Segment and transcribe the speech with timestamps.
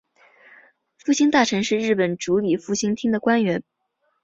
[0.97, 3.61] 复兴大臣是日本主理复兴厅的官员。